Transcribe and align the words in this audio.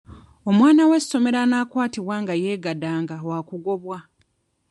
Omwana 0.49 0.83
w'essomero 0.89 1.37
anaakwatibwa 1.45 2.15
nga 2.21 2.33
yeegadanga 2.43 3.15
wakugobwa. 3.27 3.97